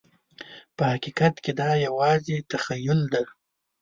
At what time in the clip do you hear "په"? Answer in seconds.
0.75-0.83